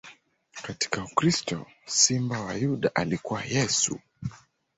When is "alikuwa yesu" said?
2.95-3.99